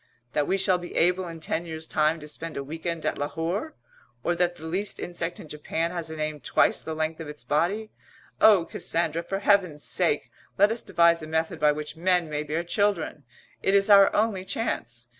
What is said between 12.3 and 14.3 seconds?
may bear children! It is our